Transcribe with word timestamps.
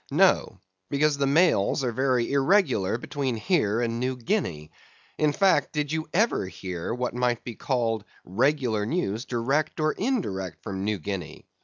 No: 0.09 0.57
because 0.89 1.19
the 1.19 1.27
mails 1.27 1.83
are 1.83 1.91
very 1.91 2.31
irregular 2.31 2.97
between 2.97 3.35
here 3.37 3.81
and 3.81 3.99
New 3.99 4.15
Guinea. 4.15 4.71
In 5.19 5.31
fact, 5.31 5.73
did 5.73 5.91
you 5.91 6.09
ever 6.11 6.47
hear 6.47 6.91
what 6.91 7.13
might 7.13 7.43
be 7.43 7.53
called 7.53 8.03
regular 8.25 8.83
news 8.87 9.25
direct 9.25 9.79
or 9.79 9.91
indirect 9.91 10.63
from 10.63 10.83
New 10.85 10.97
Guinea? 10.97 11.45